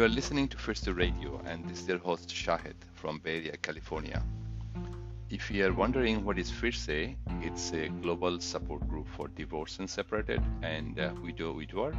[0.00, 3.56] You are listening to PHIRSE Radio, and this is their host Shahid from Bay Area,
[3.58, 4.22] California.
[5.28, 9.90] If you are wondering what is PHIRSE, it's a global support group for divorced and
[9.90, 11.92] separated and uh, widow widower.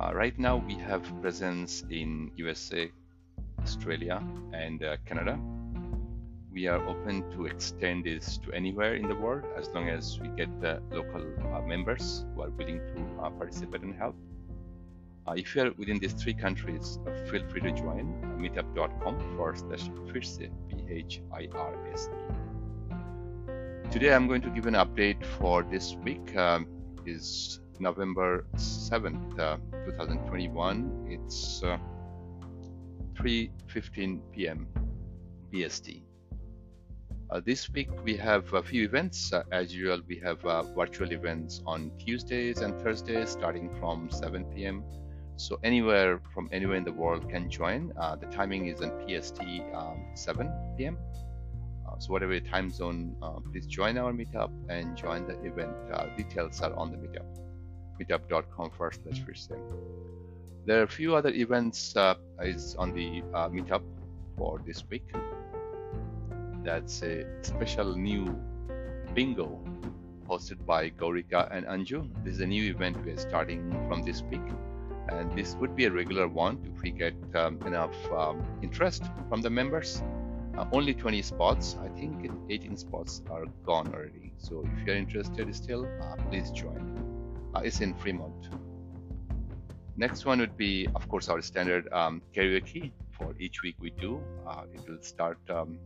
[0.00, 2.90] Uh, right now, we have presence in USA,
[3.62, 4.20] Australia,
[4.52, 5.38] and uh, Canada.
[6.52, 10.26] We are open to extend this to anywhere in the world as long as we
[10.30, 11.22] get the local
[11.54, 14.16] uh, members who are willing to uh, participate and help.
[15.28, 19.58] Uh, if you are within these three countries, uh, feel free to join meetup.com forward
[19.58, 22.12] slash PHIRSE, P-H-I-R-S-E.
[23.90, 26.34] Today I'm going to give an update for this week.
[26.34, 26.66] Um,
[27.04, 31.08] is November 7th, uh, 2021.
[31.10, 31.76] It's uh,
[33.14, 34.66] 3.15 p.m.
[35.52, 36.04] BST.
[37.44, 39.30] This week we have a few events.
[39.34, 44.44] Uh, as usual, we have uh, virtual events on Tuesdays and Thursdays starting from 7
[44.54, 44.82] p.m.
[45.38, 47.92] So anywhere from anywhere in the world can join.
[47.96, 49.40] Uh, the timing is on PST
[49.72, 50.98] um, 7 p.m.
[51.86, 55.72] Uh, so whatever your time zone, uh, please join our meetup and join the event.
[56.16, 57.26] details are on the meetup,
[58.00, 59.48] meetup.com first slash PHIRSE
[60.66, 61.94] There are a few other events
[62.42, 63.22] is on the
[63.56, 63.82] meetup
[64.36, 65.08] for this week
[66.68, 68.24] that's a special new
[69.14, 69.58] bingo
[70.28, 72.10] hosted by Gaurika and Anju.
[72.24, 74.46] This is a new event we're starting from this week,
[75.08, 79.40] and this would be a regular one if we get um, enough um, interest from
[79.40, 80.02] the members.
[80.56, 81.76] Uh, only 20 spots.
[81.80, 84.32] I think 18 spots are gone already.
[84.38, 87.50] So if you're interested still, uh, please join.
[87.54, 88.48] Uh, it's in Fremont.
[89.96, 94.20] Next one would be, of course, our standard um, karaoke for each week we do.
[94.46, 95.78] Uh, it will start um,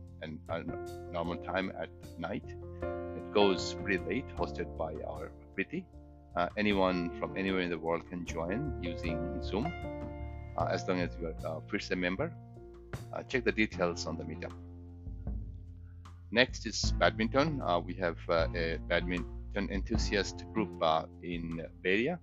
[1.11, 2.45] normal time at night.
[2.81, 5.83] It goes pretty late, hosted by our Priti.
[6.35, 9.71] Uh, anyone from anywhere in the world can join using Zoom,
[10.57, 12.31] uh, as long as you are a PHIRSE member.
[13.13, 14.51] Uh, check the details on the meetup.
[16.31, 17.61] Next is badminton.
[17.61, 22.19] Uh, we have uh, a badminton enthusiast group uh, in Bay Area.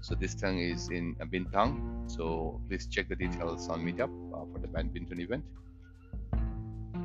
[0.00, 2.10] So this time is in Bintang.
[2.10, 4.10] So please check the details on Meetup
[4.52, 5.44] for the badminton event.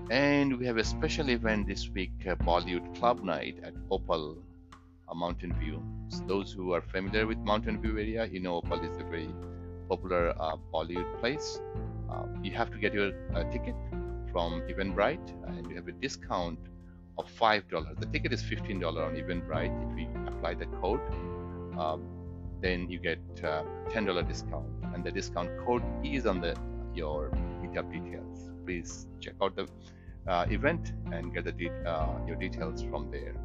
[0.09, 4.37] And we have a special event this week, Bollywood Club Night at Opal,
[5.15, 5.81] Mountain View.
[6.09, 9.29] So those who are familiar with Mountain View area, you know Opal is a very
[9.89, 11.59] popular uh, Bollywood place.
[12.09, 13.75] Uh, you have to get your uh, ticket
[14.31, 16.59] from Eventbrite, and you have a discount
[17.17, 17.97] of five dollars.
[17.99, 19.91] The ticket is fifteen dollars on Eventbrite.
[19.91, 21.01] If you apply the code,
[21.77, 22.03] um,
[22.61, 26.55] then you get uh, ten dollar discount, and the discount code is on the
[26.95, 27.29] your
[27.61, 28.49] meetup details.
[28.65, 29.67] Please check out the
[30.27, 33.35] uh, event and get the de uh, your details from there.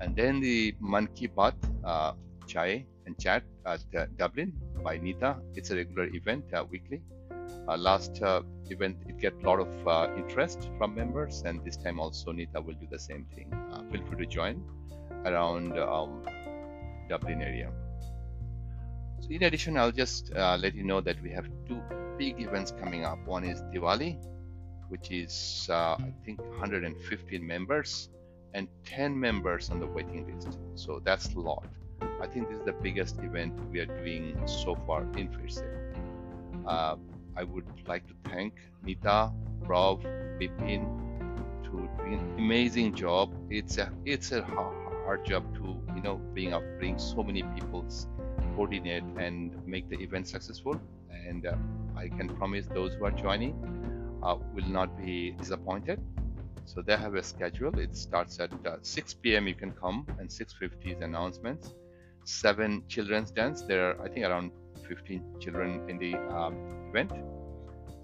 [0.00, 2.12] And then the Man Ki Baat uh,
[2.46, 4.52] Chai and Chat at uh, Dublin
[4.82, 5.36] by Nita.
[5.54, 7.02] It's a regular event uh, weekly.
[7.68, 8.20] Uh, last
[8.70, 12.74] event it get a lot of interest from members, and this time also Nita will
[12.74, 13.50] do the same thing.
[13.90, 14.62] feel free to join
[15.24, 16.22] around um,
[17.08, 17.72] Dublin area.
[19.20, 21.80] So in addition, I'll just let you know that we have two
[22.18, 23.18] big events coming up.
[23.26, 24.16] One is Diwali,
[24.88, 28.08] which is uh, I think 115 members
[28.56, 30.58] and 10 members on the waiting list.
[30.76, 31.66] So that's a lot.
[32.22, 35.62] I think this is the biggest event we are doing so far in PHIRSE.
[36.66, 36.96] Uh,
[37.36, 39.30] I would like to thank Nita,
[39.66, 40.02] Rob,
[40.40, 40.82] Bipin
[41.64, 43.34] to doing an amazing job.
[43.50, 47.84] It's a it's a hard job to you know bring up bring so many people,
[48.54, 50.80] coordinate and make the event successful.
[51.28, 51.56] And uh,
[51.94, 53.54] I can promise those who are joining
[54.22, 56.00] uh, will not be disappointed.
[56.66, 57.78] So they have a schedule.
[57.78, 59.46] It starts at uh, 6 p.m.
[59.46, 61.74] You can come and 6:50 is announcements.
[62.24, 63.62] Seven children's dance.
[63.62, 64.50] There are I think around
[64.88, 66.54] 15 children in the um,
[66.90, 67.12] event.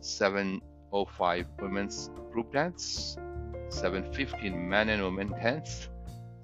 [0.00, 3.16] 7:05 women's group dance.
[3.68, 5.88] 7:15 men and women dance.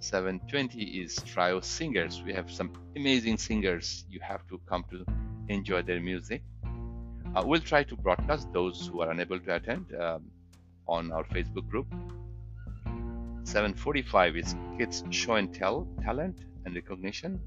[0.01, 2.23] 7:20 is trio singers.
[2.25, 4.05] We have some amazing singers.
[4.11, 5.05] You have to come to
[5.49, 6.43] enjoy their music.
[7.35, 10.31] Uh, we'll try to broadcast those who are unable to attend um,
[10.89, 11.87] on our Facebook group.
[13.45, 17.41] 7:45 is kids show and tell talent and recognition.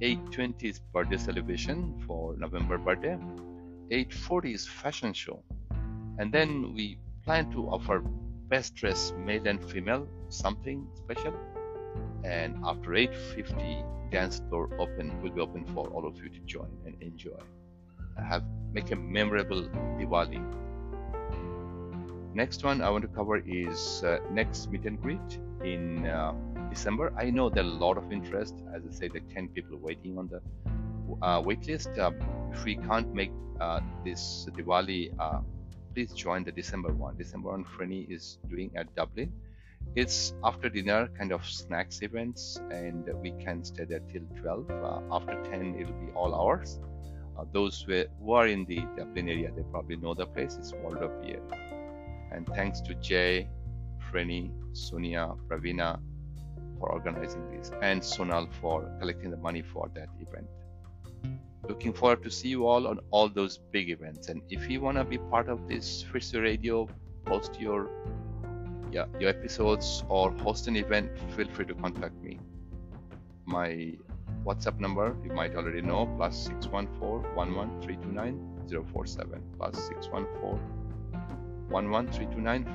[0.00, 3.16] 8:20 is birthday celebration for November birthday.
[3.90, 5.42] 8:40 is fashion show,
[6.18, 8.00] and then we plan to offer
[8.48, 11.34] best dress male and female something special.
[12.24, 16.70] And after 8:50, dance floor open will be open for all of you to join
[16.86, 17.40] and enjoy
[18.20, 19.62] have make a memorable
[19.98, 20.40] Diwali.
[22.34, 26.32] Next one I want to cover is uh, next meet and greet in uh,
[26.70, 27.12] December.
[27.18, 28.54] I know there are a lot of interest.
[28.74, 30.40] As I there are 10 people waiting on the
[31.20, 31.98] uh, waitlist.
[31.98, 32.12] Uh,
[32.50, 35.40] if we can't make uh, this Diwali, uh,
[35.92, 37.18] please join the December one.
[37.18, 39.30] December one, Freni is doing at Dublin.
[39.94, 44.70] It's after dinner kind of snacks events, and we can stay there till 12.
[44.70, 46.80] Uh, after 10, it'll be all hours.
[47.52, 50.56] Those who are in the Dublin area, they probably know the place.
[50.58, 51.40] It's World of Beer.
[52.34, 53.48] And thanks to Jay,
[54.10, 56.00] Freni, Sonia, Pravina
[56.78, 60.46] for organizing this, and Sonal for collecting the money for that event.
[61.68, 64.28] Looking forward to see you all on all those big events.
[64.28, 66.88] And if you want to be part of this PHIRSE Radio,
[67.24, 67.88] post your
[68.90, 72.38] yeah, your episodes or host an event, feel free to contact me.
[73.46, 73.94] My
[74.44, 80.81] WhatsApp number you might already know plus 614 11329 047 plus 614
[81.72, 82.66] 11329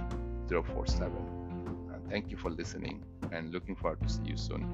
[1.94, 4.66] And thank you for listening and looking forward to see you soon.